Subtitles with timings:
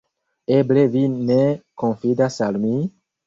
[0.59, 1.37] Eble vi ne
[1.83, 2.73] konfidas al mi?